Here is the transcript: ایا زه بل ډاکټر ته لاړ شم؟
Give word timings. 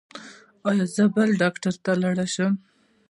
ایا 0.69 0.85
زه 0.95 1.03
بل 1.15 1.29
ډاکټر 1.41 1.73
ته 1.83 1.91
لاړ 2.01 2.17
شم؟ 2.33 2.53